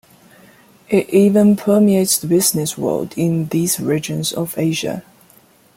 [0.89, 5.03] It even permeates the business world in these regions of Asia.